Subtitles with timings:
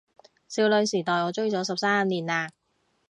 [0.47, 2.49] 少女時代我追咗十三年喇